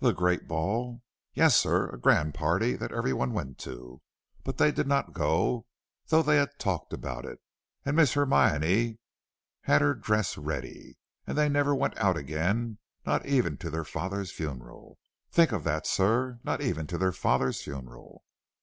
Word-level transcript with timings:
"The 0.00 0.12
great 0.12 0.46
ball!" 0.46 1.00
"Yes, 1.32 1.56
sir, 1.56 1.88
a 1.88 1.96
grand 1.98 2.34
party 2.34 2.76
that 2.76 2.92
every 2.92 3.14
one 3.14 3.32
went 3.32 3.56
to. 3.60 4.02
But 4.44 4.58
they 4.58 4.70
did 4.70 4.86
not 4.86 5.14
go, 5.14 5.64
though 6.08 6.20
they 6.22 6.36
had 6.36 6.58
talked 6.58 6.92
about 6.92 7.24
it, 7.24 7.40
and 7.82 7.96
Miss 7.96 8.12
Hermione 8.12 8.98
had 9.62 9.80
her 9.80 9.94
dress 9.94 10.36
ready. 10.36 10.98
And 11.26 11.38
they 11.38 11.48
never 11.48 11.74
went 11.74 11.96
out 11.96 12.18
again, 12.18 12.76
not 13.06 13.24
even 13.24 13.56
to 13.56 13.70
their 13.70 13.84
father's 13.84 14.30
funeral. 14.30 14.98
Think 15.30 15.50
of 15.50 15.64
that, 15.64 15.86
sir, 15.86 16.40
not 16.44 16.60
even 16.60 16.86
to 16.88 16.98
their 16.98 17.12
father's 17.12 17.62
funeral." 17.62 18.22